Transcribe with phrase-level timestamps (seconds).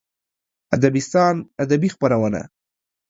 [0.75, 2.41] ادبستان ادبي خپرونه